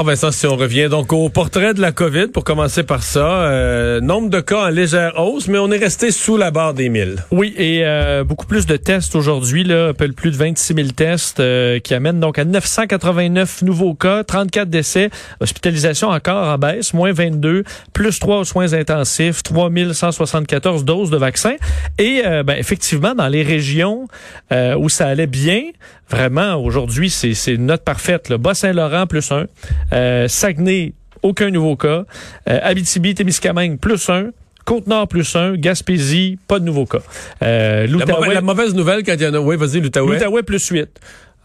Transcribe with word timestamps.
Ah 0.00 0.04
Vincent, 0.04 0.30
si 0.30 0.46
on 0.46 0.54
revient 0.54 0.88
donc 0.88 1.12
au 1.12 1.28
portrait 1.28 1.74
de 1.74 1.80
la 1.80 1.90
COVID, 1.90 2.28
pour 2.28 2.44
commencer 2.44 2.84
par 2.84 3.02
ça, 3.02 3.48
euh, 3.48 4.00
nombre 4.00 4.30
de 4.30 4.38
cas 4.38 4.66
en 4.66 4.68
légère 4.68 5.18
hausse, 5.18 5.48
mais 5.48 5.58
on 5.58 5.72
est 5.72 5.76
resté 5.76 6.12
sous 6.12 6.36
la 6.36 6.52
barre 6.52 6.72
des 6.72 6.88
1000. 6.88 7.24
Oui, 7.32 7.52
et 7.56 7.80
euh, 7.82 8.22
beaucoup 8.22 8.46
plus 8.46 8.64
de 8.64 8.76
tests 8.76 9.16
aujourd'hui, 9.16 9.64
là, 9.64 9.88
un 9.88 9.94
peu 9.94 10.06
plus 10.12 10.30
de 10.30 10.36
26 10.36 10.74
000 10.74 10.88
tests 10.90 11.40
euh, 11.40 11.80
qui 11.80 11.94
amènent 11.94 12.20
donc 12.20 12.38
à 12.38 12.44
989 12.44 13.62
nouveaux 13.62 13.94
cas, 13.94 14.22
34 14.22 14.70
décès, 14.70 15.10
hospitalisation 15.40 16.10
encore 16.10 16.46
en 16.46 16.58
baisse, 16.58 16.94
moins 16.94 17.10
22, 17.10 17.64
plus 17.92 18.20
3 18.20 18.36
aux 18.36 18.44
soins 18.44 18.74
intensifs, 18.74 19.42
3174 19.42 20.84
doses 20.84 21.10
de 21.10 21.16
vaccins. 21.16 21.56
Et 21.98 22.22
euh, 22.24 22.44
ben, 22.44 22.56
effectivement, 22.56 23.16
dans 23.16 23.26
les 23.26 23.42
régions 23.42 24.06
euh, 24.52 24.76
où 24.76 24.88
ça 24.88 25.08
allait 25.08 25.26
bien, 25.26 25.62
vraiment, 26.08 26.54
aujourd'hui, 26.54 27.10
c'est 27.10 27.34
une 27.52 27.66
note 27.66 27.82
parfaite. 27.82 28.32
Bas-Saint-Laurent, 28.32 29.06
plus 29.06 29.30
1. 29.30 29.46
Euh, 29.92 30.28
Saguenay, 30.28 30.92
aucun 31.22 31.50
nouveau 31.50 31.76
cas. 31.76 32.04
Euh, 32.48 32.58
Abitibi, 32.62 33.14
Témiscamingue, 33.14 33.78
plus 33.78 34.08
1. 34.08 34.30
Côte-Nord, 34.64 35.08
plus 35.08 35.34
1. 35.34 35.56
Gaspésie, 35.56 36.38
pas 36.46 36.58
de 36.58 36.64
nouveau 36.64 36.86
cas. 36.86 36.98
Euh, 37.42 37.86
la, 37.86 38.06
mauvaise, 38.06 38.34
la, 38.34 38.40
mauvaise 38.42 38.74
nouvelle 38.74 39.02
quand 39.02 39.14
il 39.14 39.22
y 39.22 39.26
en 39.26 39.34
a... 39.34 39.38
Oui, 39.38 39.56
vas-y, 39.56 39.80
l'Outaouais. 39.80 40.18
L'Outaouais, 40.18 40.42
plus 40.42 40.66
8. 40.66 40.88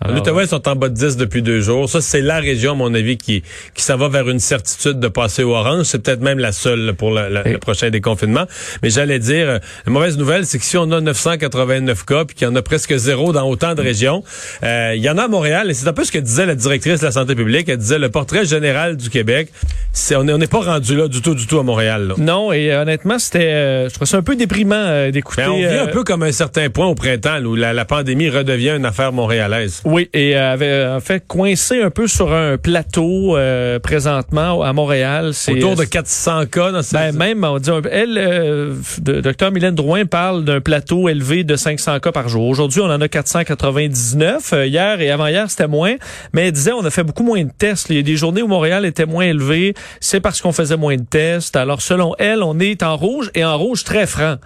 L'Outaouais 0.09 0.47
sont 0.47 0.67
en 0.67 0.75
bas 0.75 0.89
de 0.89 0.95
10 0.95 1.17
depuis 1.17 1.41
deux 1.41 1.61
jours. 1.61 1.89
Ça, 1.89 2.01
c'est 2.01 2.21
la 2.21 2.39
région, 2.39 2.73
à 2.73 2.75
mon 2.75 2.93
avis, 2.93 3.17
qui, 3.17 3.43
qui 3.73 3.83
s'en 3.83 3.97
va 3.97 4.09
vers 4.09 4.29
une 4.29 4.39
certitude 4.39 4.99
de 4.99 5.07
passer 5.07 5.43
au 5.43 5.55
orange. 5.55 5.85
C'est 5.85 5.99
peut-être 5.99 6.21
même 6.21 6.39
la 6.39 6.51
seule 6.51 6.93
pour 6.97 7.11
la, 7.11 7.29
la, 7.29 7.43
le 7.43 7.57
prochain 7.57 7.89
déconfinement. 7.89 8.45
Mais 8.81 8.89
j'allais 8.89 9.19
dire, 9.19 9.49
euh, 9.49 9.59
la 9.85 9.91
mauvaise 9.91 10.17
nouvelle, 10.17 10.45
c'est 10.45 10.59
que 10.59 10.65
si 10.65 10.77
on 10.77 10.91
a 10.91 11.01
989 11.01 12.05
cas, 12.05 12.25
puis 12.25 12.35
qu'il 12.35 12.47
y 12.47 12.49
en 12.49 12.55
a 12.55 12.61
presque 12.61 12.95
zéro 12.95 13.33
dans 13.33 13.47
autant 13.47 13.75
de 13.75 13.81
régions, 13.81 14.23
euh, 14.63 14.93
il 14.95 15.01
y 15.01 15.09
en 15.09 15.17
a 15.17 15.23
à 15.23 15.27
Montréal, 15.27 15.69
et 15.69 15.73
c'est 15.73 15.87
un 15.87 15.93
peu 15.93 16.03
ce 16.03 16.11
que 16.11 16.19
disait 16.19 16.45
la 16.45 16.55
directrice 16.55 16.99
de 16.99 17.05
la 17.05 17.11
santé 17.11 17.35
publique. 17.35 17.69
Elle 17.69 17.77
disait, 17.77 17.99
le 17.99 18.09
portrait 18.09 18.45
général 18.45 18.97
du 18.97 19.09
Québec, 19.09 19.49
c'est 19.91 20.15
on 20.15 20.23
n'est 20.23 20.47
pas 20.47 20.61
rendu 20.61 20.95
là 20.95 21.07
du 21.07 21.21
tout, 21.21 21.35
du 21.35 21.47
tout 21.47 21.59
à 21.59 21.63
Montréal. 21.63 22.07
Là. 22.09 22.15
Non, 22.17 22.51
et 22.51 22.75
honnêtement, 22.75 23.19
c'était, 23.19 23.53
euh, 23.53 23.89
je 23.89 23.93
trouve 23.93 24.07
ça 24.07 24.17
un 24.17 24.23
peu 24.23 24.35
déprimant 24.35 24.75
euh, 24.75 25.11
d'écouter. 25.11 25.45
on 25.45 25.57
vit 25.57 25.65
un 25.65 25.87
peu 25.87 26.03
comme 26.03 26.23
un 26.23 26.31
certain 26.31 26.69
point 26.69 26.87
au 26.87 26.95
printemps, 26.95 27.41
où 27.43 27.55
la, 27.55 27.73
la 27.73 27.85
pandémie 27.85 28.29
redevient 28.29 28.71
une 28.71 28.85
affaire 28.85 29.11
montréalaise. 29.13 29.81
Oui, 29.85 29.92
et 30.13 30.35
avait 30.35 30.87
en 30.87 30.99
fait 30.99 31.25
coincé 31.27 31.81
un 31.81 31.89
peu 31.89 32.07
sur 32.07 32.33
un 32.33 32.57
plateau 32.57 33.37
euh, 33.37 33.79
présentement 33.79 34.61
à 34.61 34.73
Montréal. 34.73 35.33
C'est 35.33 35.53
autour 35.53 35.75
de 35.75 35.83
400 35.83 36.45
cas 36.47 36.71
dans 36.71 36.81
ben, 36.91 37.15
même 37.15 37.43
on 37.43 37.59
dit 37.59 37.69
elle 37.91 38.17
euh, 38.17 38.75
docteur 38.99 39.51
Mylène 39.51 39.75
Drouin 39.75 40.05
parle 40.05 40.43
d'un 40.43 40.61
plateau 40.61 41.09
élevé 41.09 41.43
de 41.43 41.55
500 41.55 41.99
cas 41.99 42.11
par 42.11 42.29
jour. 42.29 42.47
Aujourd'hui, 42.47 42.81
on 42.81 42.89
en 42.89 43.01
a 43.01 43.07
499. 43.07 44.53
Euh, 44.53 44.65
hier 44.65 45.01
et 45.01 45.11
avant-hier, 45.11 45.49
c'était 45.49 45.67
moins, 45.67 45.95
mais 46.33 46.47
elle 46.47 46.51
disait 46.51 46.73
on 46.73 46.85
a 46.85 46.89
fait 46.89 47.03
beaucoup 47.03 47.23
moins 47.23 47.43
de 47.43 47.51
tests. 47.57 47.87
Il 47.89 47.95
y 47.95 47.99
a 47.99 48.03
des 48.03 48.15
journées 48.15 48.41
où 48.41 48.47
Montréal 48.47 48.85
était 48.85 49.05
moins 49.05 49.25
élevé, 49.25 49.73
c'est 49.99 50.19
parce 50.19 50.41
qu'on 50.41 50.53
faisait 50.53 50.77
moins 50.77 50.97
de 50.97 51.05
tests. 51.05 51.55
Alors 51.55 51.81
selon 51.81 52.15
elle, 52.19 52.43
on 52.43 52.59
est 52.59 52.83
en 52.83 52.97
rouge 52.97 53.31
et 53.35 53.45
en 53.45 53.57
rouge 53.57 53.83
très 53.83 54.07
franc. 54.07 54.37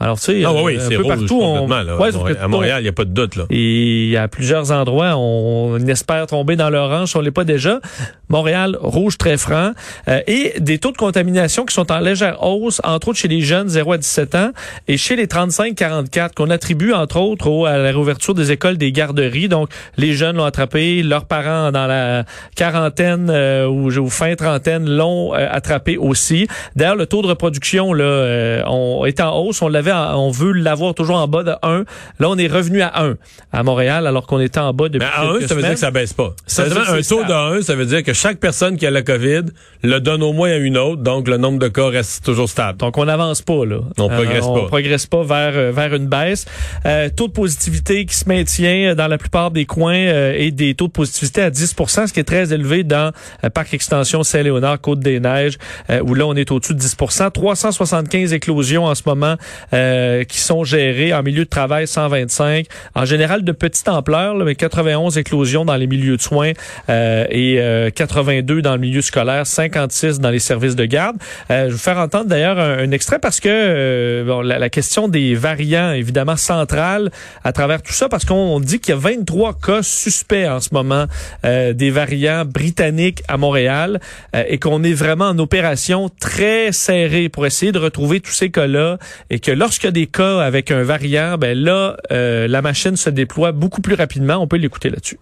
Alors, 0.00 0.18
tu 0.18 0.24
sais, 0.24 0.42
ah, 0.44 0.52
oui, 0.52 0.78
un 0.80 0.88
peu 0.88 1.04
partout, 1.04 1.40
on, 1.42 1.68
là, 1.68 1.96
ouais, 1.96 2.10
à 2.40 2.48
Montréal, 2.48 2.80
il 2.80 2.84
n'y 2.84 2.88
a 2.88 2.92
pas 2.92 3.04
de 3.04 3.10
doute. 3.10 3.36
Là. 3.36 3.44
Et 3.50 4.16
à 4.16 4.28
plusieurs 4.28 4.72
endroits, 4.72 5.16
on 5.16 5.78
espère 5.86 6.26
tomber 6.26 6.56
dans 6.56 6.70
l'orange, 6.70 7.14
on 7.14 7.20
l'est 7.20 7.30
pas 7.30 7.44
déjà. 7.44 7.80
Montréal, 8.28 8.78
rouge 8.80 9.18
très 9.18 9.36
franc. 9.36 9.72
Euh, 10.08 10.20
et 10.26 10.54
des 10.58 10.78
taux 10.78 10.92
de 10.92 10.96
contamination 10.96 11.64
qui 11.66 11.74
sont 11.74 11.92
en 11.92 11.98
légère 11.98 12.42
hausse, 12.42 12.80
entre 12.84 13.08
autres 13.08 13.18
chez 13.18 13.28
les 13.28 13.40
jeunes 13.40 13.68
0 13.68 13.92
à 13.92 13.98
17 13.98 14.34
ans 14.36 14.50
et 14.88 14.96
chez 14.96 15.16
les 15.16 15.26
35-44, 15.26 16.34
qu'on 16.34 16.50
attribue, 16.50 16.92
entre 16.92 17.18
autres, 17.18 17.66
à 17.66 17.76
la 17.76 17.88
réouverture 17.90 18.34
des 18.34 18.52
écoles 18.52 18.78
des 18.78 18.92
garderies. 18.92 19.48
Donc, 19.48 19.68
les 19.96 20.14
jeunes 20.14 20.36
l'ont 20.36 20.44
attrapé, 20.44 21.02
leurs 21.02 21.26
parents 21.26 21.72
dans 21.72 21.86
la 21.86 22.24
quarantaine 22.56 23.28
euh, 23.30 23.66
ou, 23.66 23.90
ou, 23.90 24.08
fin 24.08 24.34
trentaine 24.34 24.88
l'ont 24.88 25.34
euh, 25.34 25.46
attrapé 25.50 25.96
aussi. 25.96 26.46
D'ailleurs, 26.76 26.96
le 26.96 27.06
taux 27.06 27.22
de 27.22 27.26
reproduction 27.26 27.92
là, 27.92 28.04
euh, 28.04 28.62
on, 28.66 29.04
est 29.06 29.20
en 29.20 29.36
hausse. 29.38 29.62
On 29.62 29.68
l'avait 29.68 29.89
on 29.90 30.30
veut 30.30 30.52
l'avoir 30.52 30.94
toujours 30.94 31.16
en 31.16 31.28
bas 31.28 31.42
de 31.42 31.52
1. 31.62 31.84
Là, 32.18 32.28
on 32.28 32.38
est 32.38 32.46
revenu 32.46 32.82
à 32.82 33.02
1 33.02 33.16
à 33.52 33.62
Montréal, 33.62 34.06
alors 34.06 34.26
qu'on 34.26 34.40
était 34.40 34.60
en 34.60 34.72
bas 34.72 34.88
depuis 34.88 35.06
Mais 35.06 35.12
à 35.12 35.30
1, 35.32 35.46
ça 35.46 35.54
veut 35.54 35.62
dire 35.62 35.72
que 35.72 35.78
ça 35.78 35.90
baisse 35.90 36.12
pas. 36.12 36.34
Ça 36.46 36.64
un 36.64 37.02
taux 37.02 37.24
de 37.24 37.58
1, 37.58 37.62
ça 37.62 37.74
veut 37.74 37.86
dire 37.86 38.02
que 38.02 38.12
chaque 38.12 38.38
personne 38.38 38.76
qui 38.76 38.86
a 38.86 38.90
la 38.90 39.02
COVID 39.02 39.44
le 39.82 39.98
donne 39.98 40.22
au 40.22 40.32
moins 40.32 40.50
à 40.50 40.56
une 40.56 40.76
autre, 40.76 41.02
donc 41.02 41.28
le 41.28 41.36
nombre 41.36 41.58
de 41.58 41.68
cas 41.68 41.88
reste 41.88 42.24
toujours 42.24 42.48
stable. 42.48 42.78
Donc, 42.78 42.98
on 42.98 43.04
n'avance 43.04 43.42
pas, 43.42 43.64
là. 43.64 43.80
On 43.98 44.08
progresse 44.08 44.44
euh, 44.44 44.54
pas. 44.54 44.60
On 44.60 44.66
progresse 44.66 45.06
pas 45.06 45.22
vers, 45.22 45.52
euh, 45.54 45.72
vers 45.72 45.94
une 45.94 46.06
baisse. 46.06 46.46
Euh, 46.86 47.08
taux 47.14 47.28
de 47.28 47.32
positivité 47.32 48.04
qui 48.04 48.14
se 48.14 48.28
maintient 48.28 48.94
dans 48.94 49.08
la 49.08 49.18
plupart 49.18 49.50
des 49.50 49.66
coins 49.66 49.94
et 50.34 50.50
des 50.50 50.74
taux 50.74 50.86
de 50.86 50.92
positivité 50.92 51.42
à 51.42 51.50
10% 51.50 52.06
ce 52.06 52.12
qui 52.12 52.20
est 52.20 52.24
très 52.24 52.52
élevé 52.52 52.84
dans 52.84 53.12
Parc 53.54 53.74
Extension 53.74 54.22
Saint-Léonard, 54.22 54.80
Côte-des-Neiges, 54.80 55.58
où 56.04 56.14
là, 56.14 56.26
on 56.26 56.34
est 56.34 56.50
au-dessus 56.50 56.74
de 56.74 56.80
10% 56.80 57.30
375 57.30 58.32
éclosions 58.32 58.84
en 58.84 58.94
ce 58.94 59.02
moment 59.06 59.36
euh, 59.80 60.24
qui 60.24 60.38
sont 60.40 60.62
gérés 60.62 61.14
en 61.14 61.22
milieu 61.22 61.44
de 61.44 61.48
travail 61.48 61.86
125, 61.86 62.66
en 62.94 63.04
général 63.06 63.44
de 63.44 63.52
petite 63.52 63.88
ampleur, 63.88 64.34
là, 64.34 64.44
mais 64.44 64.54
91 64.54 65.16
éclosions 65.16 65.64
dans 65.64 65.76
les 65.76 65.86
milieux 65.86 66.18
de 66.18 66.22
soins 66.22 66.52
euh, 66.90 67.24
et 67.30 67.90
82 67.94 68.58
euh, 68.58 68.62
dans 68.62 68.72
le 68.72 68.78
milieu 68.78 69.00
scolaire, 69.00 69.46
56 69.46 70.20
dans 70.20 70.28
les 70.28 70.38
services 70.38 70.76
de 70.76 70.84
garde. 70.84 71.16
je 71.48 71.54
vais 71.54 71.68
vous 71.68 71.78
faire 71.78 71.98
entendre 71.98 72.26
d'ailleurs 72.26 72.58
un, 72.58 72.90
extrait 72.90 73.18
parce 73.18 73.40
que 73.40 74.24
bon, 74.26 74.42
la, 74.42 74.58
la, 74.58 74.68
question 74.68 75.08
des 75.08 75.34
variants, 75.34 75.92
évidemment, 75.92 76.36
centrale 76.36 77.10
à 77.44 77.52
travers 77.52 77.80
tout 77.80 77.92
ça, 77.92 78.08
parce 78.08 78.24
qu'on 78.24 78.60
dit 78.60 78.80
qu'il 78.80 78.94
y 78.94 78.98
a 78.98 79.00
23 79.00 79.54
cas 79.54 79.82
suspects 79.82 80.46
en 80.46 80.60
ce 80.60 80.70
moment 80.72 81.06
des 81.44 81.90
variants 81.90 82.44
britanniques 82.44 83.22
à 83.28 83.36
Montréal 83.36 84.00
et 84.34 84.58
qu'on 84.58 84.82
est 84.82 84.92
vraiment 84.92 85.26
en 85.26 85.38
opération 85.38 86.10
très 86.20 86.72
serrée 86.72 87.28
pour 87.28 87.46
essayer 87.46 87.72
de 87.72 87.78
retrouver 87.78 88.20
tous 88.20 88.32
ces 88.32 88.50
cas-là 88.50 88.98
et 89.30 89.38
que 89.38 89.52
lorsqu'il 89.70 89.86
y 89.86 89.88
a 89.88 89.92
des 89.92 90.08
cas 90.08 90.40
avec 90.40 90.72
un 90.72 90.82
variant, 90.82 91.38
ben 91.38 91.56
là, 91.56 91.96
euh, 92.10 92.48
la 92.48 92.60
machine 92.60 92.96
se 92.96 93.08
déploie 93.08 93.52
beaucoup 93.52 93.80
plus 93.80 93.94
rapidement. 93.94 94.34
On 94.34 94.48
peut 94.48 94.56
l'écouter 94.56 94.90
là-dessus. 94.90 95.20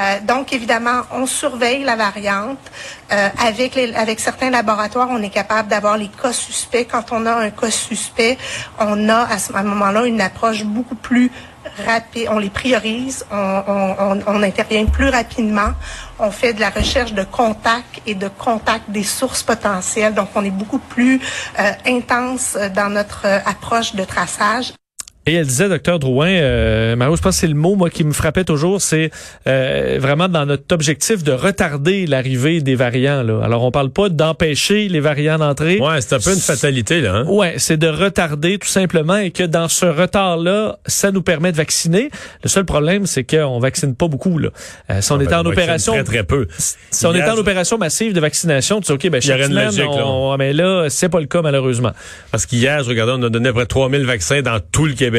Euh, 0.00 0.16
donc, 0.26 0.52
évidemment, 0.52 1.02
on 1.12 1.24
surveille 1.24 1.84
la 1.84 1.94
variante. 1.94 2.58
Euh, 3.12 3.28
avec, 3.46 3.78
avec 3.78 4.18
certains 4.18 4.50
laboratoires, 4.50 5.06
on 5.12 5.22
est 5.22 5.30
capable 5.30 5.68
d'avoir 5.68 5.96
les 5.96 6.08
cas 6.08 6.32
suspects. 6.32 6.88
Quand 6.90 7.12
on 7.12 7.26
a 7.26 7.34
un 7.36 7.50
cas 7.50 7.70
suspect, 7.70 8.36
on 8.80 9.08
a 9.08 9.20
à 9.20 9.38
ce 9.38 9.52
moment-là 9.52 10.04
une 10.06 10.20
approche 10.20 10.64
beaucoup 10.64 10.96
plus 10.96 11.30
On 12.28 12.38
les 12.38 12.50
priorise, 12.50 13.24
on, 13.30 14.42
intervient 14.42 14.86
plus 14.86 15.08
rapidement. 15.08 15.72
On 16.18 16.30
fait 16.30 16.52
de 16.52 16.60
la 16.60 16.70
recherche 16.70 17.12
de 17.12 17.24
contacts 17.24 18.00
et 18.06 18.14
de 18.14 18.28
contacts 18.28 18.90
des 18.90 19.02
sources 19.02 19.42
potentielles. 19.42 20.14
Donc, 20.14 20.28
on 20.34 20.44
est 20.44 20.50
beaucoup 20.50 20.78
plus 20.78 21.20
euh, 21.58 21.72
intense 21.86 22.56
dans 22.74 22.90
notre 22.90 23.26
euh, 23.26 23.38
approche 23.44 23.94
de 23.94 24.04
traçage. 24.04 24.72
Et 25.28 25.34
elle 25.34 25.46
disait, 25.46 25.68
docteur 25.68 25.98
Drouin, 25.98 26.28
euh, 26.28 26.94
Mario, 26.94 27.16
je 27.16 27.22
pense 27.22 27.34
que 27.34 27.40
c'est 27.40 27.48
le 27.48 27.54
mot 27.54 27.74
moi 27.74 27.90
qui 27.90 28.04
me 28.04 28.12
frappait 28.12 28.44
toujours, 28.44 28.80
c'est 28.80 29.10
euh, 29.48 29.98
vraiment 30.00 30.28
dans 30.28 30.46
notre 30.46 30.72
objectif 30.72 31.24
de 31.24 31.32
retarder 31.32 32.06
l'arrivée 32.06 32.60
des 32.60 32.76
variants. 32.76 33.24
Là. 33.24 33.40
Alors, 33.42 33.64
on 33.64 33.72
parle 33.72 33.90
pas 33.90 34.08
d'empêcher 34.08 34.86
les 34.86 35.00
variants 35.00 35.36
d'entrer. 35.38 35.80
Ouais, 35.80 36.00
c'est 36.00 36.14
un 36.14 36.20
peu 36.20 36.32
une 36.32 36.38
fatalité 36.38 37.00
là. 37.00 37.16
Hein? 37.16 37.24
Ouais, 37.26 37.54
c'est 37.56 37.76
de 37.76 37.88
retarder 37.88 38.58
tout 38.58 38.68
simplement 38.68 39.16
et 39.16 39.32
que 39.32 39.42
dans 39.42 39.66
ce 39.66 39.86
retard-là, 39.86 40.78
ça 40.86 41.10
nous 41.10 41.22
permet 41.22 41.50
de 41.50 41.56
vacciner. 41.56 42.08
Le 42.44 42.48
seul 42.48 42.64
problème, 42.64 43.06
c'est 43.06 43.24
qu'on 43.24 43.58
vaccine 43.58 43.96
pas 43.96 44.06
beaucoup. 44.06 44.38
Là. 44.38 44.50
Euh, 44.90 45.00
si 45.00 45.10
on 45.10 45.18
ah, 45.18 45.22
était 45.24 45.30
ben, 45.32 45.40
en 45.40 45.46
opération, 45.46 45.92
très 45.94 46.04
très 46.04 46.22
peu. 46.22 46.46
Si 46.56 47.04
on 47.04 47.12
était 47.12 47.28
en 47.28 47.36
opération 47.36 47.78
massive 47.78 48.12
de 48.12 48.20
vaccination, 48.20 48.80
tu 48.80 48.86
dis 48.86 48.92
ok, 48.92 49.10
ben 49.10 49.20
chaque 49.20 49.42
semaine, 49.42 49.66
logique, 49.66 49.90
on, 49.90 50.30
là. 50.30 50.36
mais 50.38 50.52
là, 50.52 50.86
c'est 50.88 51.08
pas 51.08 51.18
le 51.18 51.26
cas 51.26 51.42
malheureusement. 51.42 51.90
Parce 52.30 52.46
qu'hier, 52.46 52.84
je 52.84 52.90
regardais, 52.90 53.14
on 53.16 53.22
a 53.24 53.28
donné 53.28 53.50
près 53.50 53.66
3000 53.66 54.06
vaccins 54.06 54.40
dans 54.40 54.60
tout 54.60 54.86
le 54.86 54.92
Québec. 54.92 55.15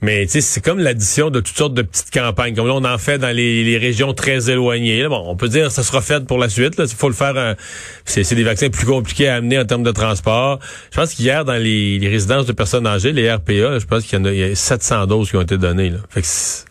Mais 0.00 0.26
tu 0.26 0.32
sais, 0.32 0.40
c'est 0.40 0.60
comme 0.60 0.78
l'addition 0.78 1.28
de 1.28 1.40
toutes 1.40 1.56
sortes 1.56 1.74
de 1.74 1.82
petites 1.82 2.12
campagnes. 2.12 2.54
Comme 2.54 2.68
là, 2.68 2.74
on 2.74 2.84
en 2.84 2.98
fait 2.98 3.18
dans 3.18 3.34
les, 3.34 3.78
régions 3.78 4.14
très 4.14 4.48
éloignées. 4.48 5.08
bon, 5.08 5.24
on 5.26 5.34
peut 5.34 5.48
dire 5.48 5.66
que 5.66 5.72
ça 5.72 5.82
sera 5.82 6.00
fait 6.00 6.24
pour 6.24 6.38
la 6.38 6.48
suite. 6.48 6.74
Il 6.78 6.86
faut 6.88 7.08
le 7.08 7.14
faire. 7.14 7.56
c'est 8.04 8.34
des 8.34 8.44
vaccins 8.44 8.70
plus 8.70 8.86
compliqués 8.86 9.28
à 9.28 9.36
amener 9.36 9.58
en 9.58 9.64
termes 9.64 9.82
de 9.82 9.90
transport. 9.90 10.60
Je 10.92 10.96
pense 10.96 11.14
qu'hier, 11.14 11.44
dans 11.44 11.60
les, 11.60 11.98
résidences 12.08 12.46
de 12.46 12.52
personnes 12.52 12.86
âgées, 12.86 13.12
les 13.12 13.32
RPA, 13.32 13.80
je 13.80 13.86
pense 13.86 14.04
qu'il 14.04 14.18
y 14.18 14.22
en 14.22 14.24
a, 14.26 14.32
il 14.32 14.38
y 14.38 14.44
a 14.44 14.54
700 14.54 15.06
doses 15.06 15.30
qui 15.30 15.36
ont 15.36 15.42
été 15.42 15.58
données. 15.58 15.92
Fait 16.10 16.22
que 16.22 16.67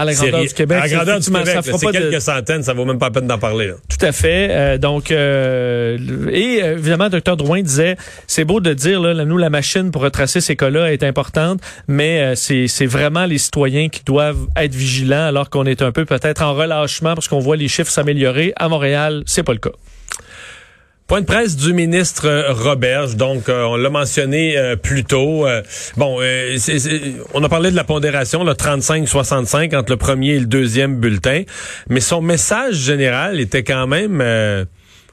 à 0.00 0.04
la 0.04 0.14
grandeur 0.14 0.42
du 0.42 0.48
Québec. 0.48 0.78
À 0.78 0.86
la 0.86 0.88
grandeur 0.88 1.20
du 1.20 1.30
Québec, 1.30 1.62
fera 1.62 1.92
quelques 1.92 2.20
centaines, 2.20 2.62
ça 2.62 2.72
vaut 2.72 2.84
même 2.84 2.98
pas 2.98 3.06
la 3.06 3.12
peine 3.12 3.26
d'en 3.26 3.38
parler. 3.38 3.72
Tout 3.88 4.04
à 4.04 4.12
fait. 4.12 4.48
Euh, 4.50 4.78
donc, 4.78 5.10
euh, 5.10 5.98
et 6.30 6.62
euh, 6.62 6.78
évidemment, 6.78 7.08
Dr 7.08 7.36
Drouin 7.36 7.62
disait, 7.62 7.96
c'est 8.26 8.44
beau 8.44 8.60
de 8.60 8.72
dire, 8.72 9.00
là, 9.00 9.24
nous, 9.24 9.38
la 9.38 9.50
machine 9.50 9.90
pour 9.90 10.02
retracer 10.02 10.40
ces 10.40 10.56
cas-là 10.56 10.92
est 10.92 11.02
importante, 11.02 11.60
mais 11.88 12.34
c'est 12.36 12.86
vraiment 12.86 13.26
les 13.26 13.38
citoyens 13.38 13.88
qui 13.88 14.02
doivent 14.04 14.46
être 14.56 14.74
vigilants 14.74 15.26
alors 15.26 15.50
qu'on 15.50 15.64
est 15.64 15.82
un 15.82 15.92
peu 15.92 16.04
peut-être 16.04 16.42
en 16.42 16.54
relâchement 16.54 17.14
parce 17.14 17.28
qu'on 17.28 17.38
voit 17.38 17.56
les 17.56 17.68
chiffres 17.68 17.90
s'améliorer. 17.90 18.52
À 18.56 18.68
Montréal, 18.68 19.22
c'est 19.26 19.42
pas 19.42 19.52
le 19.52 19.58
cas. 19.58 19.70
Point 21.10 21.22
de 21.22 21.26
presse 21.26 21.56
du 21.56 21.72
ministre 21.72 22.28
euh, 22.28 22.52
Roberge. 22.52 23.16
Donc, 23.16 23.48
euh, 23.48 23.64
on 23.64 23.74
l'a 23.74 23.90
mentionné 23.90 24.56
euh, 24.56 24.76
plus 24.76 25.02
tôt. 25.02 25.44
bon, 25.96 26.20
on 27.34 27.42
a 27.42 27.48
parlé 27.48 27.72
de 27.72 27.74
la 27.74 27.82
pondération, 27.82 28.44
le 28.44 28.52
35-65 28.52 29.76
entre 29.76 29.90
le 29.90 29.96
premier 29.96 30.34
et 30.34 30.38
le 30.38 30.46
deuxième 30.46 31.00
bulletin. 31.00 31.42
Mais 31.88 31.98
son 31.98 32.22
message 32.22 32.76
général 32.76 33.40
était 33.40 33.64
quand 33.64 33.88
même 33.88 34.22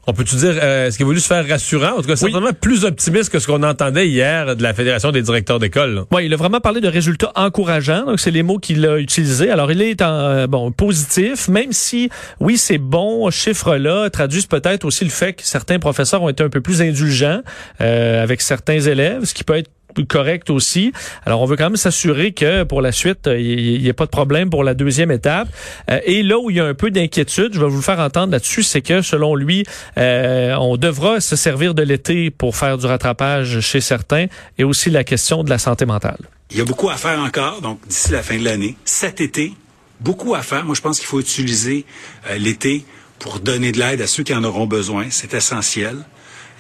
on 0.08 0.14
peut-tu 0.14 0.38
dire, 0.38 0.58
euh, 0.62 0.88
est-ce 0.88 0.98
qu'il 0.98 1.04
a 1.04 1.08
voulu 1.08 1.20
se 1.20 1.28
faire 1.28 1.46
rassurant? 1.46 1.98
En 1.98 2.02
tout 2.02 2.08
cas, 2.08 2.16
c'est 2.16 2.30
vraiment 2.30 2.54
plus 2.54 2.86
optimiste 2.86 3.30
que 3.30 3.40
ce 3.40 3.48
qu'on 3.48 3.62
entendait 3.62 4.08
hier 4.08 4.56
de 4.56 4.64
la 4.64 4.74
Fédération 4.74 5.12
des 5.12 5.22
directeurs 5.22 5.60
d'école. 5.60 6.06
Oui, 6.12 6.26
il 6.26 6.34
a 6.34 6.38
vraiment 6.38 6.62
parlé 6.62 6.80
de 6.80 6.88
résultats 6.88 7.34
encourageants. 7.36 8.06
Donc, 8.06 8.22
c'est 8.22 8.32
les 8.32 8.42
mots 8.42 8.58
qu'il 8.58 8.86
a 8.86 9.00
utilisés. 9.00 9.52
Alors, 9.52 9.70
il 9.70 9.82
est 9.82 10.02
en, 10.02 10.14
euh, 10.14 10.48
bon, 10.48 10.72
positif, 10.72 11.50
même 11.50 11.74
si, 11.74 12.10
oui, 12.40 12.58
ces 12.58 12.78
bons 12.78 13.30
chiffres-là 13.30 14.10
traduisent 14.10 14.46
peut-être 14.46 14.86
aussi 14.86 15.04
le 15.04 15.10
fait 15.10 15.34
que 15.34 15.44
certains 15.44 15.78
professeurs 15.78 16.24
ont 16.24 16.30
été 16.30 16.42
un 16.42 16.50
peu 16.50 16.62
plus 16.62 16.82
indulgents 16.82 17.42
euh, 17.82 18.24
avec 18.24 18.40
certains 18.40 18.80
élèves, 18.80 19.26
ce 19.26 19.34
qui 19.34 19.44
peut 19.44 19.58
être 19.58 19.70
correct 20.06 20.50
aussi. 20.50 20.92
Alors, 21.26 21.42
on 21.42 21.46
veut 21.46 21.56
quand 21.56 21.66
même 21.66 21.78
s'assurer 21.78 22.32
que 22.32 22.64
pour 22.64 22.82
la 22.82 22.92
suite, 22.92 23.28
il 23.28 23.82
n'y 23.82 23.88
ait 23.88 23.94
pas 23.94 24.06
de 24.06 24.12
problème 24.12 24.50
pour 24.50 24.64
la 24.64 24.74
deuxième 24.74 25.12
étape. 25.12 25.48
Euh, 25.90 26.00
et 26.06 26.24
là 26.24 26.38
où 26.40 26.50
il 26.50 26.58
y 26.58 26.60
a 26.60 26.66
un 26.66 26.74
peu 26.74 26.92
d'inquiétude, 26.92 27.54
je 27.54 27.60
vais 27.60 27.68
vous 27.68 27.78
le 27.78 27.82
faire 27.82 28.00
entendre 28.00 28.32
là-dessus, 28.32 28.64
c'est 28.64 28.82
que 28.82 29.02
selon 29.02 29.36
lui, 29.36 29.66
euh, 29.98 30.56
on 30.60 30.78
devra 30.78 31.20
se 31.20 31.36
servir 31.36 31.74
de 31.74 31.84
l'été 31.84 32.30
pour 32.30 32.56
faire 32.56 32.78
du 32.78 32.86
rattrapage 32.86 33.60
chez 33.62 33.82
certains 33.82 34.28
et 34.58 34.64
aussi 34.64 34.90
la 34.90 35.04
question 35.04 35.44
de 35.44 35.50
la 35.50 35.58
santé 35.58 35.86
mentale. 35.86 36.20
Il 36.52 36.58
y 36.58 36.62
a 36.62 36.66
beaucoup 36.66 36.90
à 36.90 36.96
faire 36.96 37.20
encore, 37.20 37.62
donc 37.62 37.80
d'ici 37.88 38.12
la 38.12 38.24
fin 38.24 38.38
de 38.38 38.44
l'année. 38.44 38.78
Cet 38.86 39.20
été, 39.20 39.54
beaucoup 40.00 40.36
à 40.36 40.42
faire. 40.42 40.64
Moi, 40.64 40.76
je 40.76 40.82
pense 40.82 41.00
qu'il 41.00 41.08
faut 41.08 41.20
utiliser 41.20 41.86
euh, 42.30 42.38
l'été 42.38 42.86
pour 43.20 43.40
donner 43.40 43.72
de 43.72 43.80
l'aide 43.80 44.02
à 44.02 44.08
ceux 44.08 44.24
qui 44.24 44.34
en 44.34 44.44
auront 44.44 44.68
besoin. 44.68 45.08
C'est 45.10 45.34
essentiel. 45.34 45.98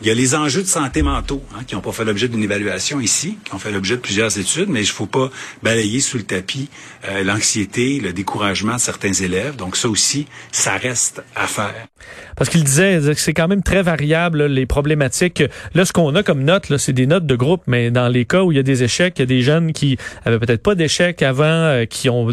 Il 0.01 0.07
y 0.07 0.11
a 0.11 0.13
les 0.13 0.35
enjeux 0.35 0.61
de 0.61 0.67
santé 0.67 1.01
mentaux 1.01 1.41
hein, 1.55 1.63
qui 1.65 1.73
n'ont 1.73 1.81
pas 1.81 1.91
fait 1.91 2.05
l'objet 2.05 2.27
d'une 2.27 2.43
évaluation 2.43 3.01
ici, 3.01 3.39
qui 3.43 3.55
ont 3.55 3.57
fait 3.57 3.71
l'objet 3.71 3.95
de 3.95 4.01
plusieurs 4.01 4.37
études, 4.37 4.69
mais 4.69 4.81
il 4.81 4.87
ne 4.87 4.93
faut 4.93 5.07
pas 5.07 5.31
balayer 5.63 6.01
sous 6.01 6.17
le 6.17 6.23
tapis 6.23 6.69
euh, 7.09 7.23
l'anxiété, 7.23 7.99
le 7.99 8.13
découragement 8.13 8.75
de 8.75 8.79
certains 8.79 9.13
élèves. 9.13 9.55
Donc 9.55 9.75
ça 9.75 9.89
aussi, 9.89 10.27
ça 10.51 10.77
reste 10.77 11.23
à 11.35 11.47
faire. 11.47 11.87
Parce 12.35 12.51
qu'il 12.51 12.63
disait 12.63 12.99
que 13.01 13.19
c'est 13.19 13.33
quand 13.33 13.47
même 13.47 13.63
très 13.63 13.81
variable 13.81 14.45
les 14.45 14.67
problématiques. 14.67 15.43
Là, 15.73 15.83
ce 15.83 15.93
qu'on 15.93 16.13
a 16.13 16.21
comme 16.21 16.43
notes, 16.43 16.77
c'est 16.77 16.93
des 16.93 17.07
notes 17.07 17.25
de 17.25 17.35
groupe, 17.35 17.63
mais 17.65 17.89
dans 17.89 18.07
les 18.07 18.25
cas 18.25 18.43
où 18.43 18.51
il 18.51 18.55
y 18.55 18.59
a 18.59 18.63
des 18.63 18.83
échecs, 18.83 19.15
il 19.17 19.21
y 19.21 19.23
a 19.23 19.25
des 19.25 19.41
jeunes 19.41 19.73
qui 19.73 19.97
avaient 20.25 20.37
peut-être 20.37 20.61
pas 20.61 20.75
d'échecs 20.75 21.23
avant, 21.23 21.43
euh, 21.45 21.85
qui 21.85 22.07
ont 22.09 22.29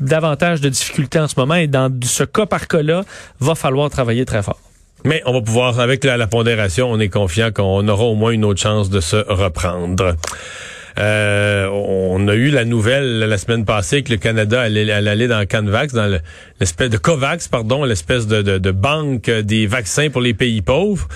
davantage 0.00 0.60
de 0.60 0.68
difficultés 0.68 1.20
en 1.20 1.28
ce 1.28 1.34
moment. 1.38 1.54
Et 1.54 1.68
dans 1.68 1.88
ce 2.02 2.24
cas 2.24 2.46
par 2.46 2.66
cas-là, 2.66 3.04
va 3.38 3.54
falloir 3.54 3.90
travailler 3.90 4.24
très 4.24 4.42
fort. 4.42 4.58
Mais 5.06 5.22
on 5.24 5.32
va 5.32 5.40
pouvoir, 5.40 5.78
avec 5.78 6.02
la, 6.02 6.26
pondération, 6.26 6.90
on 6.90 6.98
est 6.98 7.08
confiant 7.08 7.52
qu'on 7.52 7.86
aura 7.86 8.02
au 8.02 8.16
moins 8.16 8.32
une 8.32 8.44
autre 8.44 8.60
chance 8.60 8.90
de 8.90 8.98
se 8.98 9.14
reprendre. 9.14 10.16
Euh, 10.98 11.68
on 11.68 12.26
a 12.26 12.34
eu 12.34 12.50
la 12.50 12.64
nouvelle 12.64 13.20
la 13.20 13.38
semaine 13.38 13.64
passée 13.64 14.02
que 14.02 14.10
le 14.10 14.16
Canada 14.16 14.62
allait, 14.62 14.90
aller 14.90 15.28
dans 15.28 15.46
Canvax, 15.46 15.94
dans 15.94 16.18
l'espèce 16.58 16.90
de 16.90 16.96
Covax, 16.96 17.46
pardon, 17.46 17.84
l'espèce 17.84 18.26
de, 18.26 18.70
banque 18.72 19.30
des 19.30 19.68
vaccins 19.68 20.10
pour 20.10 20.22
les 20.22 20.34
pays 20.34 20.60
pauvres. 20.60 21.06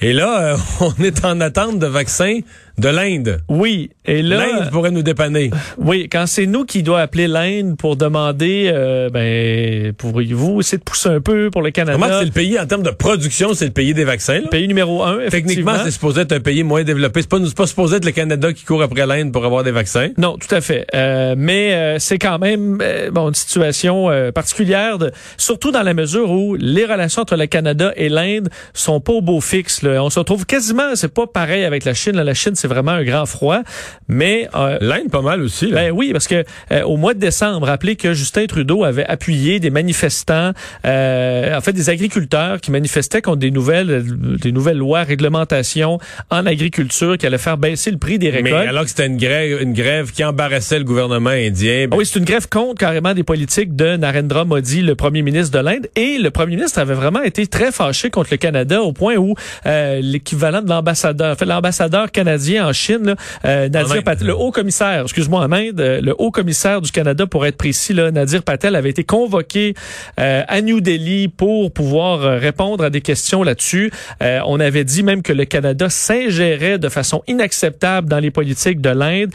Et 0.00 0.12
là, 0.12 0.54
euh, 0.54 0.56
on 0.80 1.04
est 1.04 1.24
en 1.24 1.40
attente 1.40 1.78
de 1.78 1.86
vaccins 1.86 2.40
de 2.78 2.88
l'Inde. 2.88 3.40
Oui, 3.48 3.90
et 4.04 4.22
là 4.22 4.46
l'Inde 4.46 4.70
pourrait 4.70 4.90
nous 4.90 5.02
dépanner. 5.02 5.50
Oui, 5.78 6.08
quand 6.10 6.26
c'est 6.26 6.46
nous 6.46 6.64
qui 6.64 6.82
doit 6.82 7.00
appeler 7.00 7.26
l'Inde 7.26 7.76
pour 7.76 7.96
demander 7.96 8.70
euh, 8.72 9.08
ben 9.10 9.92
pourriez-vous 9.94 10.60
essayer 10.60 10.78
de 10.78 10.82
pousser 10.84 11.08
un 11.08 11.20
peu 11.20 11.50
pour 11.50 11.62
le 11.62 11.70
Canada? 11.70 11.98
Comment 12.00 12.18
c'est 12.18 12.26
le 12.26 12.30
pays 12.30 12.58
en 12.58 12.66
termes 12.66 12.82
de 12.82 12.90
production, 12.90 13.54
c'est 13.54 13.66
le 13.66 13.72
pays 13.72 13.94
des 13.94 14.04
vaccins. 14.04 14.40
Le 14.40 14.48
pays 14.48 14.68
numéro 14.68 15.02
un. 15.02 15.28
Techniquement, 15.28 15.74
c'est 15.84 15.90
supposé 15.90 16.22
être 16.22 16.32
un 16.32 16.40
pays 16.40 16.62
moins 16.62 16.84
développé. 16.84 17.22
C'est 17.22 17.30
pas 17.30 17.40
pas 17.56 17.66
supposé 17.66 17.96
être 17.96 18.04
le 18.04 18.12
Canada 18.12 18.52
qui 18.52 18.64
court 18.64 18.82
après 18.82 19.06
l'Inde 19.06 19.32
pour 19.32 19.44
avoir 19.44 19.64
des 19.64 19.70
vaccins. 19.70 20.10
Non, 20.18 20.36
tout 20.36 20.54
à 20.54 20.60
fait. 20.60 20.86
Euh, 20.94 21.34
mais 21.36 21.74
euh, 21.74 21.98
c'est 21.98 22.18
quand 22.18 22.38
même 22.38 22.78
euh, 22.82 23.10
bon 23.10 23.28
une 23.28 23.34
situation 23.34 24.08
particulière, 24.34 24.98
de, 24.98 25.10
surtout 25.36 25.70
dans 25.70 25.82
la 25.82 25.94
mesure 25.94 26.30
où 26.30 26.54
les 26.54 26.84
relations 26.84 27.22
entre 27.22 27.36
le 27.36 27.46
Canada 27.46 27.92
et 27.96 28.08
l'Inde 28.08 28.48
sont 28.74 29.00
pas 29.00 29.12
au 29.12 29.20
beau 29.20 29.40
fixe. 29.40 29.82
Là. 29.82 30.02
On 30.02 30.10
se 30.10 30.18
retrouve 30.18 30.46
quasiment, 30.46 30.94
c'est 30.94 31.12
pas 31.12 31.26
pareil 31.26 31.64
avec 31.64 31.84
la 31.84 31.94
Chine. 31.94 32.16
la 32.16 32.34
Chine, 32.34 32.54
c'est 32.54 32.65
vraiment 32.66 32.92
un 32.92 33.04
grand 33.04 33.26
froid. 33.26 33.62
Mais 34.08 34.48
euh, 34.54 34.78
l'Inde, 34.80 35.10
pas 35.10 35.22
mal 35.22 35.42
aussi. 35.42 35.72
Ben 35.72 35.90
oui, 35.90 36.12
parce 36.12 36.28
que 36.28 36.44
euh, 36.72 36.82
au 36.82 36.96
mois 36.96 37.14
de 37.14 37.18
décembre, 37.18 37.66
rappelez 37.66 37.96
que 37.96 38.12
Justin 38.12 38.46
Trudeau 38.46 38.84
avait 38.84 39.04
appuyé 39.06 39.60
des 39.60 39.70
manifestants, 39.70 40.52
euh, 40.84 41.56
en 41.56 41.60
fait 41.60 41.72
des 41.72 41.90
agriculteurs 41.90 42.60
qui 42.60 42.70
manifestaient 42.70 43.22
contre 43.22 43.38
des 43.38 43.50
nouvelles, 43.50 44.04
des 44.40 44.52
nouvelles 44.52 44.78
lois, 44.78 45.02
réglementations 45.02 45.98
en 46.30 46.46
agriculture 46.46 47.18
qui 47.18 47.26
allaient 47.26 47.38
faire 47.38 47.58
baisser 47.58 47.90
le 47.90 47.98
prix 47.98 48.18
des 48.18 48.30
récoltes. 48.30 48.54
Mais 48.54 48.68
alors 48.68 48.84
que 48.84 48.90
c'était 48.90 49.06
une 49.06 49.16
grève, 49.16 49.60
une 49.60 49.72
grève 49.72 50.12
qui 50.12 50.24
embarrassait 50.24 50.78
le 50.78 50.84
gouvernement 50.84 51.30
indien. 51.30 51.88
Ben 51.88 51.96
oui, 51.96 52.06
c'est 52.06 52.18
une 52.18 52.24
grève 52.24 52.48
contre 52.48 52.78
carrément 52.78 53.14
des 53.14 53.24
politiques 53.24 53.74
de 53.74 53.96
Narendra 53.96 54.44
Modi, 54.44 54.82
le 54.82 54.94
premier 54.94 55.22
ministre 55.22 55.58
de 55.58 55.64
l'Inde, 55.64 55.88
et 55.96 56.18
le 56.18 56.30
premier 56.30 56.56
ministre 56.56 56.78
avait 56.78 56.94
vraiment 56.94 57.22
été 57.22 57.46
très 57.46 57.72
fâché 57.72 58.10
contre 58.10 58.28
le 58.30 58.36
Canada 58.36 58.82
au 58.82 58.92
point 58.92 59.16
où 59.16 59.34
l'équivalent 59.64 60.62
de 60.62 60.68
l'ambassadeur, 60.68 61.32
en 61.32 61.36
fait 61.36 61.44
l'ambassadeur 61.44 62.10
canadien 62.10 62.55
en 62.60 62.72
Chine, 62.72 63.14
euh, 63.44 63.68
Nadir 63.68 64.02
Patel, 64.02 64.26
le 64.26 64.34
haut 64.34 64.50
commissaire, 64.50 65.02
excuse-moi, 65.02 65.40
en 65.40 65.52
Inde, 65.52 65.80
euh, 65.80 66.00
le 66.00 66.14
haut 66.18 66.30
commissaire 66.30 66.80
du 66.80 66.90
Canada, 66.90 67.26
pour 67.26 67.46
être 67.46 67.56
précis, 67.56 67.92
là, 67.92 68.10
Nadir 68.10 68.42
Patel 68.42 68.74
avait 68.76 68.90
été 68.90 69.04
convoqué 69.04 69.74
euh, 70.20 70.42
à 70.46 70.60
New 70.60 70.80
Delhi 70.80 71.28
pour 71.28 71.72
pouvoir 71.72 72.40
répondre 72.40 72.84
à 72.84 72.90
des 72.90 73.00
questions 73.00 73.42
là-dessus. 73.42 73.90
on 74.20 74.60
avait 74.60 74.84
dit 74.84 75.02
même 75.02 75.22
que 75.22 75.32
le 75.32 75.44
Canada 75.44 75.88
s'ingérait 75.88 76.78
de 76.78 76.88
façon 76.88 77.22
inacceptable 77.26 78.08
dans 78.08 78.18
les 78.18 78.30
politiques 78.30 78.80
de 78.80 78.90
l'Inde, 78.90 79.30